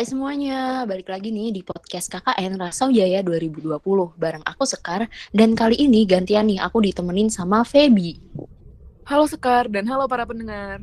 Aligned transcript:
Hai 0.00 0.08
semuanya, 0.08 0.88
balik 0.88 1.12
lagi 1.12 1.28
nih 1.28 1.52
di 1.52 1.60
podcast 1.60 2.08
KKN 2.08 2.56
Rasa 2.56 2.88
Jaya 2.88 3.20
2020 3.20 3.68
bareng 4.16 4.40
aku 4.48 4.64
Sekar 4.64 5.04
dan 5.28 5.52
kali 5.52 5.76
ini 5.76 6.08
gantian 6.08 6.48
nih 6.48 6.56
aku 6.56 6.80
ditemenin 6.80 7.28
sama 7.28 7.68
Feby. 7.68 8.16
Halo 9.04 9.28
Sekar 9.28 9.68
dan 9.68 9.84
halo 9.92 10.08
para 10.08 10.24
pendengar. 10.24 10.80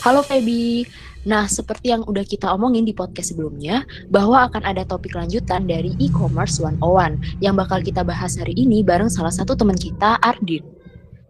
Halo 0.00 0.24
Feby. 0.24 0.88
Nah, 1.22 1.46
seperti 1.46 1.94
yang 1.94 2.02
udah 2.02 2.26
kita 2.26 2.50
omongin 2.50 2.82
di 2.82 2.90
podcast 2.90 3.30
sebelumnya, 3.30 3.86
bahwa 4.10 4.42
akan 4.50 4.66
ada 4.66 4.82
topik 4.82 5.14
lanjutan 5.14 5.70
dari 5.70 5.94
e-commerce 6.02 6.58
101 6.58 7.38
yang 7.38 7.54
bakal 7.54 7.78
kita 7.78 8.02
bahas 8.02 8.34
hari 8.34 8.58
ini 8.58 8.82
bareng 8.82 9.06
salah 9.06 9.30
satu 9.30 9.54
teman 9.54 9.78
kita, 9.78 10.18
Ardin. 10.18 10.66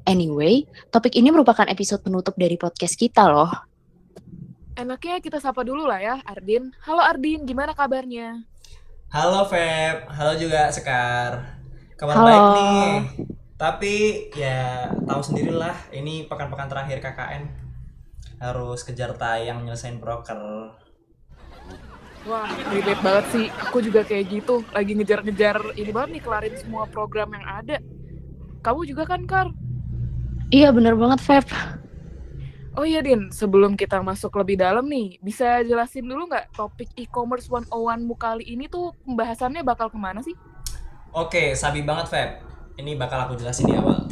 Anyway, 0.08 0.64
topik 0.88 1.12
ini 1.12 1.28
merupakan 1.28 1.68
episode 1.68 2.00
penutup 2.00 2.32
dari 2.40 2.56
podcast 2.56 2.96
kita 2.96 3.28
loh. 3.28 3.52
Enaknya 4.80 5.20
kita 5.20 5.36
sapa 5.36 5.60
dulu 5.60 5.84
lah 5.84 6.00
ya, 6.00 6.16
Ardin. 6.24 6.72
Halo 6.88 7.04
Ardin, 7.04 7.44
gimana 7.44 7.76
kabarnya? 7.76 8.40
Halo 9.12 9.44
Feb, 9.44 10.08
halo 10.08 10.32
juga 10.40 10.72
Sekar. 10.72 11.60
Kabar 12.00 12.16
Halo. 12.16 12.24
baik 12.24 12.48
nih. 12.56 12.96
Tapi 13.60 13.94
ya 14.32 14.88
tahu 15.04 15.20
sendirilah, 15.20 15.92
ini 15.92 16.24
pekan-pekan 16.26 16.66
terakhir 16.66 16.98
KKN 16.98 17.71
harus 18.42 18.82
kejar 18.82 19.14
tayang 19.14 19.62
nyelesain 19.62 20.02
broker. 20.02 20.74
Wah, 22.26 22.50
relate 22.70 23.02
banget 23.02 23.26
sih. 23.30 23.46
Aku 23.70 23.78
juga 23.78 24.02
kayak 24.02 24.30
gitu. 24.30 24.66
Lagi 24.74 24.94
ngejar-ngejar 24.98 25.78
ini 25.78 25.90
banget 25.94 26.10
nih, 26.18 26.22
kelarin 26.22 26.54
semua 26.58 26.90
program 26.90 27.30
yang 27.34 27.46
ada. 27.46 27.78
Kamu 28.62 28.86
juga 28.86 29.06
kan, 29.06 29.22
Kar? 29.26 29.50
Iya, 30.50 30.70
bener 30.74 30.94
banget, 30.94 31.18
Feb. 31.22 31.46
Oh 32.78 32.86
iya, 32.86 33.02
Din. 33.02 33.30
Sebelum 33.34 33.74
kita 33.74 33.98
masuk 34.02 34.38
lebih 34.38 34.58
dalam 34.58 34.86
nih, 34.86 35.18
bisa 35.18 35.66
jelasin 35.66 36.06
dulu 36.06 36.30
nggak 36.30 36.54
topik 36.54 36.90
e-commerce 36.94 37.50
101-mu 37.50 38.14
kali 38.14 38.46
ini 38.48 38.70
tuh 38.70 38.94
pembahasannya 39.02 39.66
bakal 39.66 39.90
ke 39.90 39.98
mana 39.98 40.22
sih? 40.22 40.34
Oke, 41.12 41.58
sabi 41.58 41.82
banget 41.82 42.06
Feb. 42.08 42.30
Ini 42.78 42.96
bakal 42.96 43.28
aku 43.28 43.34
jelasin 43.36 43.68
di 43.68 43.74
awal. 43.76 44.08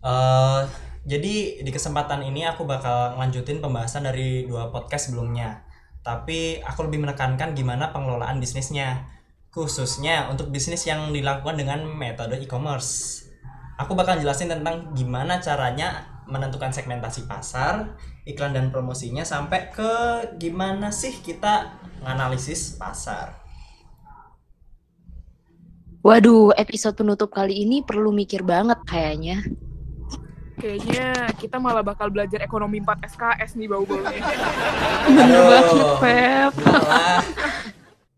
Eh, 0.00 0.62
jadi 1.00 1.64
di 1.64 1.70
kesempatan 1.72 2.20
ini 2.28 2.44
aku 2.44 2.68
bakal 2.68 3.16
lanjutin 3.16 3.64
pembahasan 3.64 4.04
dari 4.04 4.44
dua 4.44 4.68
podcast 4.68 5.08
sebelumnya. 5.08 5.64
Tapi 6.04 6.60
aku 6.60 6.88
lebih 6.88 7.04
menekankan 7.04 7.56
gimana 7.56 7.88
pengelolaan 7.92 8.36
bisnisnya, 8.36 9.08
khususnya 9.48 10.28
untuk 10.28 10.52
bisnis 10.52 10.84
yang 10.84 11.08
dilakukan 11.12 11.56
dengan 11.56 11.88
metode 11.88 12.36
e-commerce. 12.40 13.24
Aku 13.80 13.96
bakal 13.96 14.20
jelasin 14.20 14.52
tentang 14.52 14.92
gimana 14.92 15.40
caranya 15.40 16.04
menentukan 16.28 16.68
segmentasi 16.68 17.24
pasar, 17.24 17.96
iklan 18.28 18.52
dan 18.52 18.68
promosinya 18.68 19.24
sampai 19.24 19.72
ke 19.72 19.92
gimana 20.36 20.92
sih 20.92 21.16
kita 21.24 21.80
menganalisis 22.04 22.76
pasar. 22.76 23.40
Waduh, 26.00 26.56
episode 26.56 26.96
penutup 26.96 27.28
kali 27.28 27.60
ini 27.64 27.84
perlu 27.84 28.08
mikir 28.12 28.40
banget 28.40 28.80
kayaknya. 28.88 29.44
Kayaknya 30.60 31.32
kita 31.40 31.56
malah 31.56 31.80
bakal 31.80 32.12
belajar 32.12 32.44
ekonomi 32.44 32.84
4 32.84 33.08
SKS 33.08 33.56
nih 33.56 33.68
bau-baunya. 33.72 34.12
Bener 35.08 35.40
banget, 35.48 35.88
Feb. 36.04 36.52
Malah, 36.60 37.20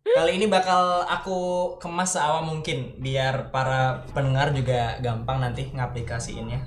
kali 0.02 0.30
ini 0.42 0.46
bakal 0.50 1.06
aku 1.06 1.38
kemas 1.78 2.18
seawam 2.18 2.50
mungkin 2.50 2.98
biar 2.98 3.54
para 3.54 4.02
pendengar 4.10 4.50
juga 4.50 4.98
gampang 4.98 5.38
nanti 5.38 5.70
ngaplikasiinnya. 5.70 6.58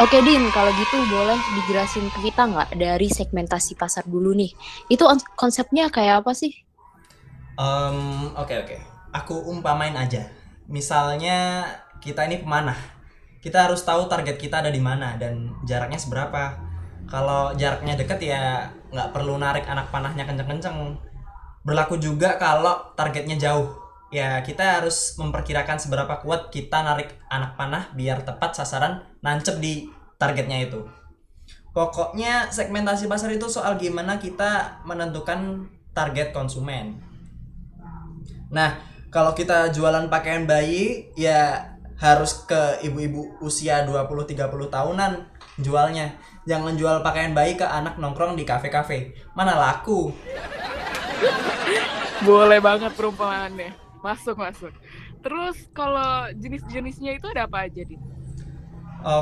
Oke 0.00 0.18
Din, 0.24 0.48
kalau 0.50 0.72
gitu 0.72 0.96
boleh 1.06 1.36
dijelasin 1.54 2.08
ke 2.08 2.32
kita 2.32 2.48
nggak 2.48 2.74
dari 2.74 3.12
segmentasi 3.12 3.76
pasar 3.76 4.08
dulu 4.08 4.32
nih. 4.32 4.50
Itu 4.88 5.04
on- 5.04 5.22
konsepnya 5.36 5.92
kayak 5.92 6.24
apa 6.24 6.32
sih? 6.32 6.50
Em, 7.60 8.32
Oke 8.34 8.56
oke, 8.56 8.76
aku 9.12 9.36
umpamain 9.52 9.92
aja. 9.94 10.32
Misalnya 10.66 11.68
kita 12.00 12.24
ini 12.24 12.40
pemanah, 12.40 12.74
kita 13.42 13.66
harus 13.66 13.82
tahu 13.82 14.06
target 14.06 14.38
kita 14.38 14.62
ada 14.62 14.70
di 14.70 14.78
mana 14.78 15.18
dan 15.18 15.50
jaraknya 15.66 15.98
seberapa. 15.98 16.54
Kalau 17.10 17.50
jaraknya 17.58 17.98
deket 17.98 18.22
ya 18.22 18.70
nggak 18.94 19.10
perlu 19.10 19.34
narik 19.34 19.66
anak 19.66 19.90
panahnya 19.90 20.22
kenceng-kenceng. 20.22 20.94
Berlaku 21.66 21.98
juga 21.98 22.38
kalau 22.38 22.94
targetnya 22.94 23.34
jauh. 23.34 23.74
Ya 24.14 24.38
kita 24.46 24.78
harus 24.78 25.18
memperkirakan 25.18 25.82
seberapa 25.82 26.22
kuat 26.22 26.54
kita 26.54 26.86
narik 26.86 27.18
anak 27.26 27.58
panah 27.58 27.90
biar 27.98 28.22
tepat 28.22 28.54
sasaran 28.54 29.02
nancep 29.26 29.58
di 29.58 29.90
targetnya 30.22 30.62
itu. 30.62 30.86
Pokoknya 31.74 32.52
segmentasi 32.52 33.10
pasar 33.10 33.34
itu 33.34 33.50
soal 33.50 33.74
gimana 33.74 34.22
kita 34.22 34.84
menentukan 34.86 35.66
target 35.96 36.30
konsumen. 36.30 37.00
Nah, 38.52 38.76
kalau 39.08 39.32
kita 39.32 39.72
jualan 39.72 40.12
pakaian 40.12 40.44
bayi 40.44 41.08
ya 41.16 41.71
harus 42.02 42.42
ke 42.42 42.82
ibu-ibu 42.82 43.38
usia 43.38 43.86
20-30 43.86 44.34
tahunan 44.66 45.12
jualnya. 45.62 46.18
Jangan 46.42 46.74
jual 46.74 46.98
pakaian 47.06 47.30
bayi 47.30 47.54
ke 47.54 47.62
anak 47.62 48.02
nongkrong 48.02 48.34
di 48.34 48.42
kafe-kafe. 48.42 49.14
Mana 49.38 49.54
laku. 49.54 50.10
Boleh 52.26 52.58
banget 52.58 52.90
perumpamaannya. 52.98 53.70
Masuk, 54.02 54.34
masuk. 54.34 54.74
Terus 55.22 55.54
kalau 55.70 56.26
jenis-jenisnya 56.34 57.22
itu 57.22 57.30
ada 57.30 57.46
apa 57.46 57.70
aja? 57.70 57.86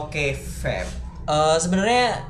Oke, 0.00 0.32
Feb. 0.32 0.88
Eh, 1.28 1.56
sebenarnya 1.60 2.24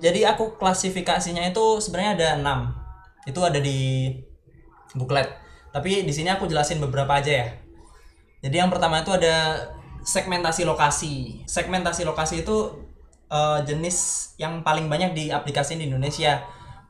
jadi 0.00 0.32
aku 0.32 0.56
klasifikasinya 0.56 1.44
itu 1.52 1.84
sebenarnya 1.84 2.12
ada 2.16 2.28
6. 2.40 3.28
Itu 3.28 3.44
ada 3.44 3.60
di 3.60 4.08
buklet. 4.96 5.28
Tapi 5.68 6.08
di 6.08 6.12
sini 6.16 6.32
aku 6.32 6.48
jelasin 6.48 6.80
beberapa 6.80 7.20
aja 7.20 7.44
ya. 7.44 7.67
Jadi 8.38 8.56
yang 8.56 8.70
pertama 8.70 9.02
itu 9.02 9.10
ada 9.10 9.68
segmentasi 10.04 10.62
lokasi. 10.64 11.42
Segmentasi 11.44 12.06
lokasi 12.06 12.46
itu 12.46 12.86
eh, 13.28 13.60
jenis 13.66 14.30
yang 14.38 14.62
paling 14.62 14.86
banyak 14.86 15.12
di 15.12 15.24
aplikasi 15.28 15.76
di 15.76 15.90
Indonesia. 15.90 16.46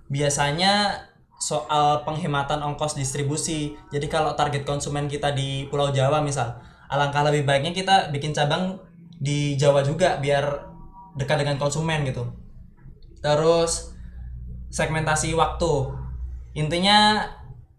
Biasanya 0.08 1.04
soal 1.38 2.02
penghematan 2.02 2.60
ongkos 2.60 2.98
distribusi. 2.98 3.78
Jadi 3.94 4.10
kalau 4.10 4.34
target 4.34 4.66
konsumen 4.66 5.06
kita 5.06 5.30
di 5.32 5.70
Pulau 5.70 5.94
Jawa 5.94 6.18
misal, 6.20 6.58
alangkah 6.90 7.22
lebih 7.30 7.46
baiknya 7.46 7.70
kita 7.70 8.10
bikin 8.10 8.34
cabang 8.34 8.82
di 9.18 9.54
Jawa 9.54 9.86
juga 9.86 10.18
biar 10.18 10.66
dekat 11.14 11.46
dengan 11.46 11.56
konsumen 11.56 12.02
gitu. 12.04 12.26
Terus 13.22 13.94
segmentasi 14.68 15.32
waktu. 15.34 15.94
Intinya 16.58 17.22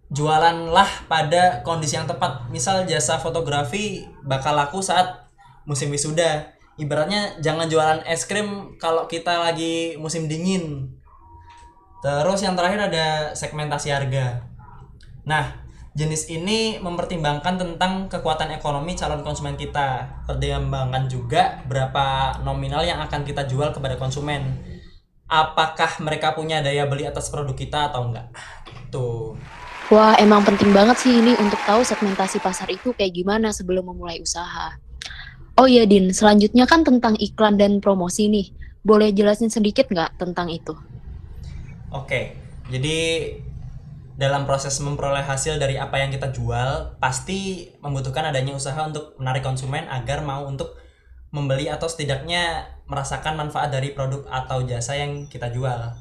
jualanlah 0.09 1.05
pada 1.05 1.61
kondisi 1.61 1.95
yang 1.97 2.09
tepat. 2.09 2.49
Misal 2.49 2.85
jasa 2.89 3.21
fotografi 3.21 4.09
bakal 4.25 4.57
laku 4.57 4.81
saat 4.81 5.29
musim 5.69 5.93
wisuda. 5.93 6.57
Ibaratnya 6.79 7.37
jangan 7.43 7.69
jualan 7.69 7.99
es 8.07 8.25
krim 8.25 8.79
kalau 8.81 9.05
kita 9.05 9.37
lagi 9.37 9.99
musim 10.01 10.25
dingin. 10.25 10.95
Terus 11.99 12.39
yang 12.41 12.55
terakhir 12.55 12.89
ada 12.89 13.35
segmentasi 13.35 13.91
harga. 13.91 14.47
Nah, 15.27 15.51
jenis 15.91 16.31
ini 16.31 16.79
mempertimbangkan 16.79 17.59
tentang 17.59 18.07
kekuatan 18.07 18.55
ekonomi 18.55 18.95
calon 18.95 19.21
konsumen 19.21 19.59
kita. 19.59 20.07
Pertimbangkan 20.23 21.11
juga 21.11 21.59
berapa 21.67 22.39
nominal 22.47 22.87
yang 22.87 23.03
akan 23.03 23.27
kita 23.27 23.43
jual 23.45 23.75
kepada 23.75 23.99
konsumen. 23.99 24.63
Apakah 25.27 25.99
mereka 26.01 26.33
punya 26.33 26.63
daya 26.63 26.87
beli 26.87 27.05
atas 27.05 27.27
produk 27.29 27.53
kita 27.53 27.91
atau 27.91 28.09
enggak? 28.09 28.31
Tuh. 28.89 29.37
Wah, 29.89 30.13
emang 30.21 30.45
penting 30.45 30.69
banget 30.69 31.01
sih 31.01 31.17
ini 31.17 31.33
untuk 31.41 31.57
tahu 31.65 31.81
segmentasi 31.81 32.37
pasar 32.45 32.69
itu 32.69 32.93
kayak 32.93 33.09
gimana 33.09 33.49
sebelum 33.49 33.89
memulai 33.89 34.21
usaha. 34.21 34.77
Oh 35.57 35.65
iya, 35.65 35.89
Din. 35.89 36.13
Selanjutnya 36.13 36.69
kan 36.69 36.85
tentang 36.85 37.17
iklan 37.17 37.57
dan 37.57 37.81
promosi 37.81 38.29
nih. 38.29 38.53
Boleh 38.85 39.09
jelasin 39.09 39.49
sedikit 39.49 39.89
nggak 39.89 40.21
tentang 40.21 40.53
itu? 40.53 40.77
Oke, 41.89 42.37
jadi 42.69 42.97
dalam 44.13 44.45
proses 44.45 44.77
memperoleh 44.77 45.25
hasil 45.25 45.57
dari 45.57 45.81
apa 45.81 45.97
yang 45.97 46.13
kita 46.13 46.29
jual, 46.29 47.01
pasti 47.01 47.73
membutuhkan 47.81 48.29
adanya 48.29 48.53
usaha 48.53 48.77
untuk 48.85 49.17
menarik 49.17 49.41
konsumen 49.41 49.89
agar 49.89 50.21
mau 50.21 50.45
untuk 50.45 50.77
membeli 51.33 51.65
atau 51.65 51.89
setidaknya 51.89 52.77
merasakan 52.85 53.41
manfaat 53.41 53.73
dari 53.73 53.97
produk 53.97 54.21
atau 54.29 54.61
jasa 54.69 55.01
yang 55.01 55.25
kita 55.25 55.49
jual. 55.49 55.97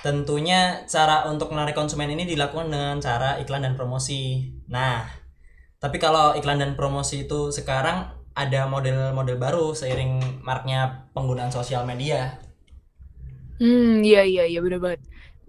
Tentunya 0.00 0.88
cara 0.88 1.28
untuk 1.28 1.52
menarik 1.52 1.76
konsumen 1.76 2.08
ini 2.08 2.24
dilakukan 2.24 2.72
dengan 2.72 2.96
cara 2.98 3.36
iklan 3.42 3.68
dan 3.68 3.76
promosi. 3.76 4.50
Nah, 4.72 5.04
tapi 5.82 6.00
kalau 6.00 6.32
iklan 6.38 6.62
dan 6.62 6.72
promosi 6.78 7.28
itu 7.28 7.52
sekarang 7.52 8.08
ada 8.32 8.64
model-model 8.64 9.36
baru 9.36 9.76
seiring 9.76 10.40
maraknya 10.40 11.10
penggunaan 11.12 11.52
sosial 11.52 11.84
media. 11.84 12.40
Hmm, 13.60 14.00
iya 14.02 14.24
iya 14.26 14.44
iya 14.48 14.58
bener 14.64 14.80
banget. 14.80 15.00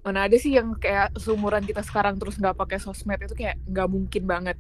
Mana 0.04 0.28
ada 0.28 0.36
sih 0.36 0.51
yang 0.54 0.75
kayak 0.78 1.16
seumuran 1.16 1.63
kita 1.63 1.81
sekarang 1.81 2.19
terus 2.19 2.36
nggak 2.38 2.60
pakai 2.60 2.78
sosmed 2.78 3.18
itu 3.24 3.34
kayak 3.34 3.56
nggak 3.69 3.88
mungkin 3.89 4.24
banget. 4.28 4.57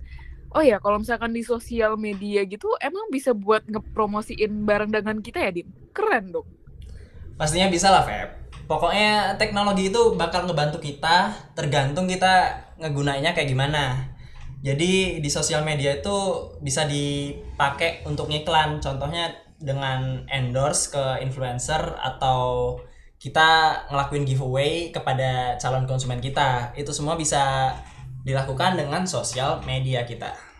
Oh 0.53 0.61
ya, 0.61 0.77
kalau 0.77 1.01
misalkan 1.01 1.33
di 1.33 1.41
sosial 1.41 1.97
media 1.97 2.45
gitu, 2.45 2.69
emang 2.77 3.09
bisa 3.09 3.33
buat 3.33 3.65
ngepromosiin 3.65 4.69
barang 4.69 4.93
dagangan 4.93 5.25
kita 5.25 5.41
ya, 5.41 5.49
Din? 5.49 5.65
Keren 5.89 6.29
dong. 6.29 6.45
Pastinya 7.37 7.67
bisa 7.73 7.89
lah, 7.89 8.05
Feb. 8.05 8.42
Pokoknya 8.63 9.35
teknologi 9.35 9.91
itu 9.91 10.15
bakal 10.15 10.47
ngebantu 10.47 10.79
kita, 10.79 11.35
tergantung 11.51 12.07
kita 12.07 12.63
ngegunainnya 12.79 13.35
kayak 13.35 13.51
gimana. 13.51 14.15
Jadi 14.63 15.19
di 15.19 15.29
sosial 15.29 15.67
media 15.67 15.99
itu 15.99 16.47
bisa 16.63 16.87
dipakai 16.87 18.07
untuk 18.07 18.31
ngiklan, 18.31 18.79
contohnya 18.79 19.35
dengan 19.59 20.23
endorse 20.31 20.95
ke 20.95 21.05
influencer 21.19 21.99
atau 21.99 22.75
kita 23.19 23.83
ngelakuin 23.91 24.23
giveaway 24.23 24.91
kepada 24.91 25.59
calon 25.59 25.83
konsumen 25.83 26.23
kita. 26.23 26.71
Itu 26.79 26.95
semua 26.95 27.19
bisa 27.19 27.75
dilakukan 28.23 28.79
dengan 28.79 29.03
sosial 29.03 29.59
media 29.67 30.07
kita. 30.07 30.52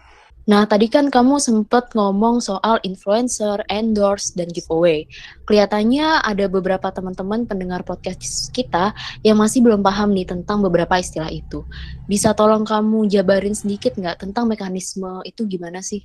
Nah, 0.44 0.68
tadi 0.68 0.92
kan 0.92 1.08
kamu 1.08 1.40
sempat 1.40 1.96
ngomong 1.96 2.44
soal 2.44 2.76
influencer, 2.84 3.64
endorse, 3.72 4.36
dan 4.36 4.52
giveaway. 4.52 5.08
Kelihatannya 5.48 6.20
ada 6.20 6.52
beberapa 6.52 6.92
teman-teman 6.92 7.48
pendengar 7.48 7.88
podcast 7.88 8.52
kita 8.52 8.92
yang 9.24 9.40
masih 9.40 9.64
belum 9.64 9.80
paham 9.80 10.12
nih 10.12 10.28
tentang 10.28 10.60
beberapa 10.60 11.00
istilah 11.00 11.32
itu. 11.32 11.64
Bisa 12.12 12.36
tolong 12.36 12.68
kamu 12.68 13.08
jabarin 13.08 13.56
sedikit 13.56 13.96
nggak 13.96 14.20
tentang 14.20 14.52
mekanisme 14.52 15.24
itu 15.24 15.48
gimana 15.48 15.80
sih? 15.80 16.04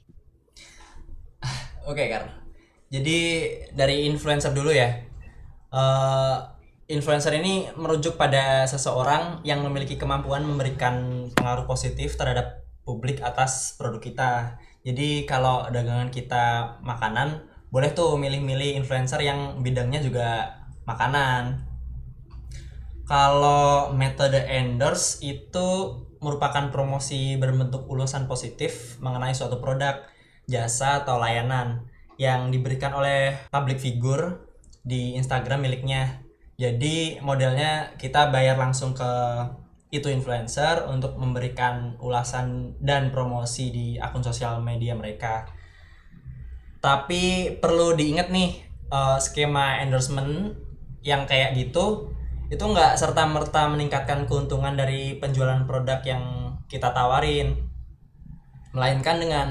Oke, 1.90 2.06
Kar. 2.06 2.31
Jadi 2.94 3.19
dari 3.75 4.06
influencer 4.06 4.55
dulu 4.55 4.70
ya. 4.70 5.02
Uh, 5.75 6.46
influencer 6.87 7.35
ini 7.35 7.75
merujuk 7.75 8.14
pada 8.14 8.70
seseorang 8.70 9.43
yang 9.43 9.67
memiliki 9.67 9.99
kemampuan 9.99 10.46
memberikan 10.46 11.26
pengaruh 11.35 11.67
positif 11.67 12.14
terhadap 12.14 12.68
publik 12.88 13.20
atas 13.20 13.76
produk 13.76 14.00
kita. 14.00 14.32
Jadi 14.81 15.29
kalau 15.29 15.69
dagangan 15.69 16.08
kita 16.08 16.81
makanan, 16.81 17.44
boleh 17.69 17.93
tuh 17.93 18.17
milih-milih 18.17 18.81
influencer 18.81 19.20
yang 19.20 19.61
bidangnya 19.61 20.00
juga 20.00 20.56
makanan. 20.88 21.69
Kalau 23.05 23.93
metode 23.93 24.40
endorse 24.49 25.20
itu 25.20 25.69
merupakan 26.25 26.73
promosi 26.73 27.37
berbentuk 27.37 27.85
ulasan 27.93 28.25
positif 28.25 28.96
mengenai 29.05 29.37
suatu 29.37 29.61
produk, 29.61 30.00
jasa 30.49 31.05
atau 31.05 31.20
layanan 31.20 31.85
yang 32.17 32.49
diberikan 32.49 32.96
oleh 32.96 33.37
public 33.52 33.76
figure 33.76 34.49
di 34.81 35.20
Instagram 35.20 35.69
miliknya 35.69 36.25
jadi 36.58 37.23
modelnya 37.23 37.94
kita 38.02 38.35
bayar 38.35 38.58
langsung 38.58 38.90
ke 38.90 39.06
itu 39.88 40.12
influencer 40.12 40.85
untuk 40.85 41.17
memberikan 41.17 41.96
ulasan 42.05 42.76
dan 42.81 43.08
promosi 43.08 43.73
di 43.73 43.87
akun 43.96 44.20
sosial 44.20 44.61
media 44.61 44.93
mereka. 44.93 45.49
Tapi 46.79 47.56
perlu 47.56 47.96
diingat 47.96 48.29
nih 48.29 48.69
uh, 48.93 49.17
skema 49.17 49.81
endorsement 49.81 50.55
yang 51.00 51.25
kayak 51.25 51.56
gitu 51.56 52.12
itu 52.49 52.64
nggak 52.64 52.96
serta 52.96 53.29
merta 53.29 53.69
meningkatkan 53.69 54.25
keuntungan 54.25 54.73
dari 54.73 55.17
penjualan 55.20 55.69
produk 55.69 56.00
yang 56.05 56.56
kita 56.69 56.93
tawarin, 56.96 57.69
melainkan 58.73 59.20
dengan 59.20 59.49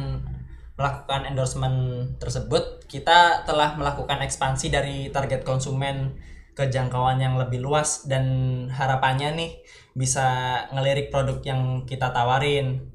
melakukan 0.77 1.25
endorsement 1.25 1.77
tersebut 2.21 2.85
kita 2.85 3.41
telah 3.49 3.73
melakukan 3.73 4.21
ekspansi 4.21 4.69
dari 4.69 5.09
target 5.09 5.41
konsumen 5.41 6.21
kejangkauan 6.53 7.21
yang 7.21 7.37
lebih 7.37 7.61
luas 7.61 8.05
dan 8.05 8.25
harapannya 8.69 9.33
nih 9.33 9.51
bisa 9.97 10.61
ngelirik 10.69 11.09
produk 11.09 11.41
yang 11.41 11.89
kita 11.89 12.13
tawarin. 12.13 12.93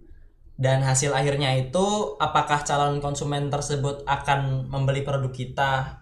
Dan 0.55 0.87
hasil 0.87 1.11
akhirnya 1.11 1.59
itu 1.59 2.15
apakah 2.23 2.63
calon 2.63 3.03
konsumen 3.03 3.51
tersebut 3.51 4.07
akan 4.07 4.71
membeli 4.71 5.03
produk 5.03 5.35
kita 5.35 5.99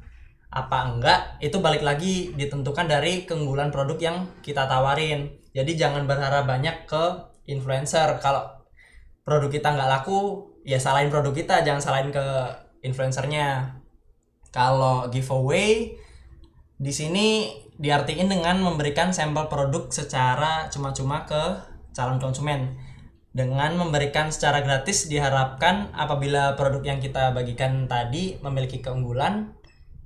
apa 0.51 0.79
enggak 0.91 1.39
itu 1.39 1.63
balik 1.63 1.81
lagi 1.87 2.35
ditentukan 2.35 2.91
dari 2.91 3.25
keunggulan 3.25 3.73
produk 3.73 3.97
yang 3.97 4.17
kita 4.45 4.69
tawarin. 4.69 5.33
Jadi 5.57 5.79
jangan 5.81 6.05
berharap 6.05 6.45
banyak 6.45 6.85
ke 6.85 7.05
influencer. 7.49 8.21
Kalau 8.21 8.61
produk 9.25 9.49
kita 9.49 9.73
nggak 9.73 9.89
laku 9.89 10.51
ya 10.67 10.77
salahin 10.77 11.09
produk 11.09 11.33
kita 11.33 11.65
jangan 11.65 11.81
salahin 11.81 12.11
ke 12.13 12.27
influencernya. 12.85 13.81
Kalau 14.51 15.09
giveaway 15.09 15.95
di 16.81 16.93
sini 16.97 17.53
diartikan 17.77 18.33
dengan 18.33 18.57
memberikan 18.65 19.13
sampel 19.13 19.53
produk 19.53 19.93
secara 19.93 20.73
cuma-cuma 20.73 21.29
ke 21.29 21.61
calon 21.93 22.17
konsumen. 22.17 22.81
Dengan 23.31 23.77
memberikan 23.77 24.33
secara 24.33 24.65
gratis 24.65 25.07
diharapkan 25.07 25.93
apabila 25.93 26.57
produk 26.57 26.83
yang 26.83 26.99
kita 26.99 27.37
bagikan 27.37 27.85
tadi 27.87 28.41
memiliki 28.41 28.81
keunggulan, 28.81 29.53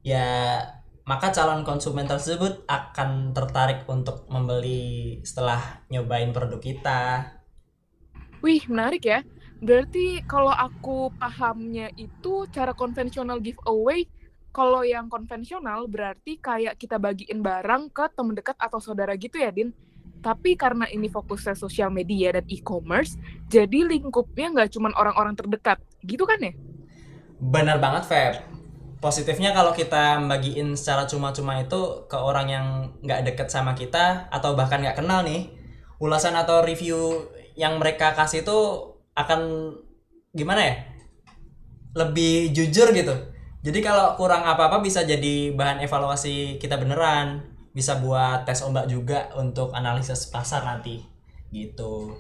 ya 0.03 0.61
maka 1.07 1.31
calon 1.31 1.63
konsumen 1.63 2.11
tersebut 2.11 2.67
akan 2.67 3.33
tertarik 3.33 3.87
untuk 3.87 4.27
membeli 4.27 5.23
setelah 5.23 5.87
nyobain 5.89 6.35
produk 6.35 6.59
kita. 6.59 7.01
Wih, 8.43 8.67
menarik 8.67 9.09
ya. 9.09 9.23
Berarti 9.63 10.21
kalau 10.27 10.53
aku 10.53 11.09
pahamnya 11.17 11.89
itu 11.97 12.45
cara 12.53 12.77
konvensional 12.77 13.41
giveaway 13.41 14.05
kalau 14.55 14.87
yang 14.87 15.11
konvensional 15.11 15.91
berarti 15.91 16.39
kayak 16.39 16.79
kita 16.79 16.95
bagiin 16.95 17.43
barang 17.43 17.91
ke 17.91 18.07
teman 18.15 18.39
dekat 18.39 18.55
atau 18.55 18.79
saudara 18.79 19.19
gitu 19.19 19.43
ya, 19.43 19.51
Din. 19.51 19.75
Tapi 20.23 20.55
karena 20.55 20.87
ini 20.89 21.11
fokusnya 21.11 21.59
sosial 21.59 21.91
media 21.91 22.39
dan 22.39 22.47
e-commerce, 22.47 23.19
jadi 23.51 23.83
lingkupnya 23.85 24.55
nggak 24.55 24.71
cuma 24.73 24.95
orang-orang 24.95 25.35
terdekat, 25.35 25.83
gitu 26.07 26.23
kan 26.25 26.39
ya? 26.39 26.55
Benar 27.43 27.83
banget, 27.83 28.07
Feb. 28.07 28.35
Positifnya 29.03 29.53
kalau 29.53 29.77
kita 29.77 30.23
bagiin 30.25 30.79
secara 30.79 31.05
cuma-cuma 31.05 31.61
itu 31.61 32.09
ke 32.09 32.17
orang 32.17 32.47
yang 32.49 32.67
nggak 33.05 33.21
deket 33.27 33.49
sama 33.53 33.77
kita 33.77 34.31
atau 34.33 34.57
bahkan 34.57 34.81
nggak 34.81 35.03
kenal 35.03 35.27
nih, 35.27 35.51
ulasan 36.01 36.39
atau 36.39 36.65
review 36.65 37.27
yang 37.59 37.77
mereka 37.77 38.17
kasih 38.17 38.47
itu 38.47 38.59
akan 39.19 39.75
gimana 40.33 40.63
ya? 40.63 40.75
Lebih 42.01 42.55
jujur 42.57 42.97
gitu 42.97 43.34
jadi 43.65 43.81
kalau 43.81 44.13
kurang 44.21 44.45
apa-apa 44.45 44.85
bisa 44.85 45.09
jadi 45.09 45.49
bahan 45.57 45.81
evaluasi 45.81 46.61
kita 46.61 46.77
beneran, 46.77 47.49
bisa 47.73 47.97
buat 47.97 48.45
tes 48.45 48.61
ombak 48.61 48.93
juga 48.93 49.33
untuk 49.41 49.73
analisis 49.73 50.29
pasar 50.29 50.69
nanti. 50.69 51.01
Gitu. 51.49 52.13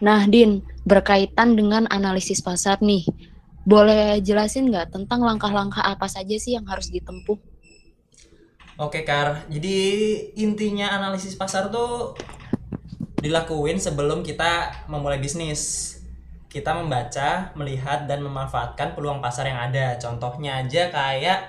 Nah, 0.00 0.24
Din, 0.24 0.64
berkaitan 0.88 1.60
dengan 1.60 1.84
analisis 1.92 2.40
pasar 2.40 2.80
nih, 2.80 3.04
boleh 3.68 4.18
jelasin 4.24 4.72
nggak 4.72 4.96
tentang 4.96 5.20
langkah-langkah 5.20 5.84
apa 5.84 6.08
saja 6.08 6.34
sih 6.40 6.56
yang 6.56 6.64
harus 6.64 6.88
ditempuh? 6.88 7.36
Oke, 8.80 9.04
Kar. 9.04 9.44
Jadi 9.52 9.76
intinya 10.40 10.96
analisis 10.96 11.36
pasar 11.36 11.68
tuh 11.68 12.16
dilakuin 13.22 13.78
sebelum 13.78 14.26
kita 14.26 14.82
memulai 14.90 15.20
bisnis 15.22 16.01
kita 16.52 16.76
membaca, 16.76 17.48
melihat 17.56 18.04
dan 18.04 18.20
memanfaatkan 18.20 18.92
peluang 18.92 19.24
pasar 19.24 19.48
yang 19.48 19.72
ada. 19.72 19.96
Contohnya 19.96 20.60
aja 20.60 20.92
kayak 20.92 21.48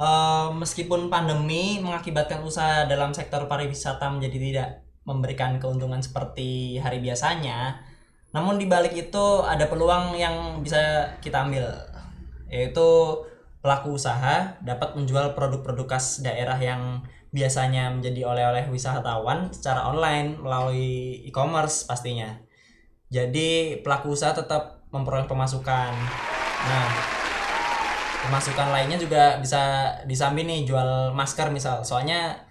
uh, 0.00 0.48
meskipun 0.56 1.12
pandemi 1.12 1.76
mengakibatkan 1.84 2.40
usaha 2.40 2.88
dalam 2.88 3.12
sektor 3.12 3.44
pariwisata 3.44 4.08
menjadi 4.08 4.38
tidak 4.40 4.68
memberikan 5.04 5.60
keuntungan 5.60 6.00
seperti 6.00 6.80
hari 6.80 7.04
biasanya, 7.04 7.84
namun 8.32 8.56
di 8.56 8.64
balik 8.64 8.96
itu 8.96 9.44
ada 9.44 9.68
peluang 9.68 10.16
yang 10.16 10.64
bisa 10.64 11.12
kita 11.20 11.44
ambil, 11.44 11.68
yaitu 12.48 12.88
pelaku 13.60 14.00
usaha 14.00 14.56
dapat 14.64 14.96
menjual 14.96 15.36
produk-produk 15.36 15.96
khas 15.96 16.24
daerah 16.24 16.56
yang 16.56 17.04
biasanya 17.28 17.92
menjadi 17.92 18.24
oleh-oleh 18.24 18.64
wisatawan 18.72 19.52
secara 19.52 19.84
online 19.84 20.40
melalui 20.40 21.20
e-commerce 21.28 21.84
pastinya 21.84 22.40
jadi 23.10 23.82
pelaku 23.82 24.14
usaha 24.14 24.30
tetap 24.30 24.86
memperoleh 24.94 25.26
pemasukan. 25.26 25.90
Nah, 26.66 26.88
pemasukan 28.26 28.70
lainnya 28.70 29.02
juga 29.02 29.36
bisa 29.42 29.92
disambi 30.06 30.46
nih 30.46 30.62
jual 30.62 31.10
masker 31.10 31.50
misal. 31.50 31.82
Soalnya 31.82 32.46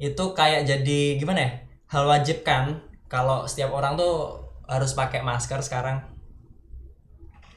itu 0.00 0.32
kayak 0.32 0.64
jadi 0.64 1.20
gimana 1.20 1.40
ya? 1.44 1.52
Hal 1.92 2.08
wajib 2.08 2.40
kan 2.40 2.80
kalau 3.12 3.44
setiap 3.44 3.76
orang 3.76 4.00
tuh 4.00 4.40
harus 4.64 4.96
pakai 4.96 5.20
masker 5.20 5.60
sekarang. 5.60 6.00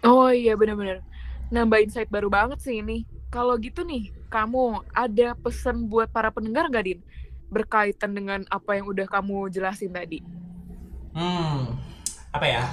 Oh 0.04 0.28
iya 0.28 0.60
bener-bener. 0.60 1.00
Nambah 1.48 1.80
insight 1.80 2.12
baru 2.12 2.28
banget 2.28 2.60
sih 2.60 2.84
ini. 2.84 3.08
Kalau 3.32 3.56
gitu 3.58 3.88
nih, 3.88 4.12
kamu 4.28 4.84
ada 4.92 5.34
pesan 5.40 5.88
buat 5.88 6.12
para 6.12 6.30
pendengar 6.30 6.68
nggak, 6.70 6.86
Din? 6.86 7.00
Berkaitan 7.50 8.12
dengan 8.14 8.44
apa 8.52 8.78
yang 8.78 8.86
udah 8.92 9.08
kamu 9.08 9.50
jelasin 9.50 9.96
tadi. 9.96 10.22
Hmm, 11.14 11.78
apa 12.34 12.46
ya? 12.50 12.64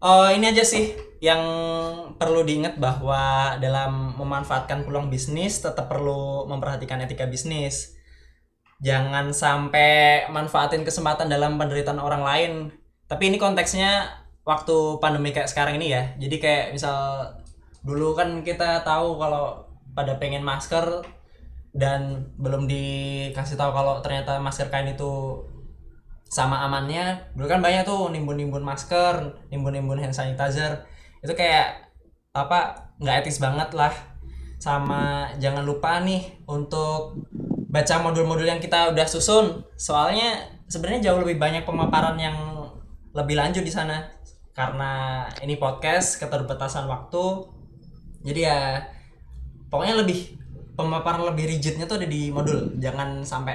Oh 0.00 0.30
ini 0.30 0.54
aja 0.54 0.62
sih 0.62 0.94
yang 1.18 1.42
perlu 2.16 2.46
diingat 2.46 2.78
bahwa 2.78 3.56
dalam 3.58 4.14
memanfaatkan 4.14 4.86
peluang 4.86 5.10
bisnis 5.10 5.58
tetap 5.58 5.90
perlu 5.90 6.46
memperhatikan 6.46 7.02
etika 7.02 7.26
bisnis. 7.26 7.98
Jangan 8.78 9.32
sampai 9.32 10.28
manfaatin 10.30 10.84
kesempatan 10.86 11.26
dalam 11.26 11.58
penderitaan 11.58 11.98
orang 11.98 12.22
lain. 12.22 12.52
Tapi 13.10 13.32
ini 13.32 13.40
konteksnya 13.40 14.06
waktu 14.46 15.00
pandemi 15.02 15.34
kayak 15.34 15.50
sekarang 15.50 15.80
ini 15.80 15.90
ya. 15.90 16.14
Jadi 16.20 16.36
kayak 16.38 16.64
misal 16.76 17.26
dulu 17.82 18.14
kan 18.14 18.44
kita 18.46 18.86
tahu 18.86 19.18
kalau 19.18 19.66
pada 19.96 20.20
pengen 20.20 20.44
masker 20.44 21.02
dan 21.72 22.32
belum 22.36 22.68
dikasih 22.68 23.56
tahu 23.56 23.72
kalau 23.72 24.00
ternyata 24.04 24.36
masker 24.40 24.68
kain 24.68 24.92
itu 24.92 25.40
sama 26.26 26.66
amannya. 26.66 27.32
Dulu 27.38 27.46
kan 27.46 27.62
banyak 27.62 27.86
tuh 27.86 28.10
nimbun-nimbun 28.10 28.62
masker 28.62 29.46
nimbun-nimbun 29.50 30.02
hand 30.02 30.14
sanitizer. 30.14 30.86
Itu 31.22 31.32
kayak 31.32 31.86
apa 32.34 32.92
nggak 33.00 33.26
etis 33.26 33.38
banget 33.38 33.72
lah. 33.72 33.94
Sama 34.58 35.30
jangan 35.38 35.62
lupa 35.62 36.02
nih 36.02 36.42
untuk 36.48 37.22
baca 37.70 37.94
modul-modul 38.02 38.46
yang 38.46 38.60
kita 38.62 38.92
udah 38.92 39.06
susun. 39.06 39.62
Soalnya 39.78 40.50
sebenarnya 40.66 41.10
jauh 41.12 41.22
lebih 41.22 41.38
banyak 41.38 41.62
pemaparan 41.62 42.18
yang 42.18 42.36
lebih 43.14 43.38
lanjut 43.38 43.62
di 43.62 43.72
sana. 43.72 44.10
Karena 44.56 45.24
ini 45.44 45.60
podcast 45.60 46.16
keterbatasan 46.18 46.88
waktu. 46.88 47.24
Jadi 48.26 48.40
ya 48.42 48.82
pokoknya 49.70 50.02
lebih 50.02 50.34
pemaparan 50.74 51.22
lebih 51.28 51.46
rigidnya 51.46 51.86
tuh 51.86 52.02
ada 52.02 52.08
di 52.08 52.32
modul. 52.32 52.74
Jangan 52.80 53.22
sampai 53.22 53.54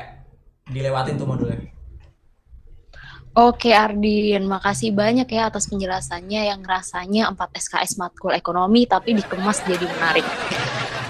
dilewatin 0.71 1.19
tuh 1.19 1.27
modulnya 1.27 1.80
Oke 3.31 3.71
Ardin, 3.71 4.43
makasih 4.43 4.91
banyak 4.91 5.23
ya 5.31 5.47
atas 5.47 5.71
penjelasannya 5.71 6.51
yang 6.51 6.59
rasanya 6.67 7.31
4 7.31 7.63
SKS 7.63 7.95
matkul 7.95 8.35
ekonomi 8.35 8.83
tapi 8.83 9.15
dikemas 9.15 9.63
jadi 9.63 9.88
menarik. 9.88 10.27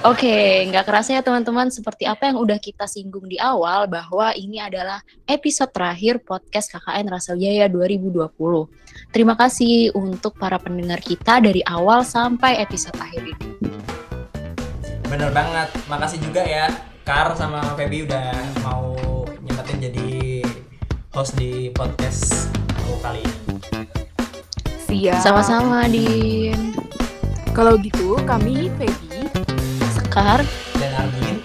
Oke, 0.06 0.70
nggak 0.70 0.86
kerasa 0.86 1.18
ya 1.18 1.26
teman-teman 1.26 1.74
seperti 1.74 2.06
apa 2.06 2.30
yang 2.30 2.38
udah 2.38 2.62
kita 2.62 2.86
singgung 2.86 3.26
di 3.26 3.42
awal 3.42 3.90
bahwa 3.90 4.38
ini 4.38 4.62
adalah 4.62 5.02
episode 5.26 5.74
terakhir 5.74 6.22
podcast 6.22 6.70
KKN 6.70 7.10
Rasa 7.10 7.34
Jaya 7.34 7.66
2020. 7.66 8.30
Terima 9.10 9.34
kasih 9.34 9.90
untuk 9.98 10.38
para 10.38 10.62
pendengar 10.62 11.02
kita 11.02 11.42
dari 11.42 11.66
awal 11.66 12.06
sampai 12.06 12.62
episode 12.62 13.02
akhir 13.02 13.34
ini. 13.34 13.50
bener 15.12 15.28
banget 15.36 15.68
makasih 15.92 16.24
juga 16.24 16.40
ya 16.40 16.72
Kar 17.04 17.36
sama 17.36 17.60
Feby 17.76 18.08
udah 18.08 18.32
mau 18.64 18.96
nyempetin 19.44 19.92
jadi 19.92 20.21
host 21.12 21.36
di 21.36 21.68
podcast 21.76 22.48
aku 22.72 22.96
kali 23.04 23.20
ini 23.20 23.60
Siap. 24.92 25.24
Sama-sama 25.24 25.88
Din. 25.88 26.76
Kalau 27.56 27.80
gitu, 27.80 28.20
kami 28.28 28.68
Peggy 28.80 29.24
Sekar, 29.92 30.44
dan 30.80 30.92
Argin 30.96 31.40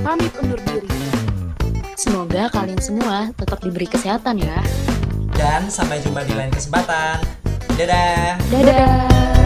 pamit 0.00 0.32
undur 0.40 0.60
diri. 0.68 0.88
semoga 1.96 2.48
kalian 2.52 2.80
semua 2.80 3.32
tetap 3.36 3.60
diberi 3.60 3.84
kesehatan 3.88 4.40
ya. 4.40 4.60
dan 5.36 5.68
sampai 5.68 6.00
jumpa 6.00 6.24
di 6.24 6.32
lain 6.36 6.52
kesempatan 6.52 7.20
dadah 7.76 8.36
Dadah. 8.48 9.37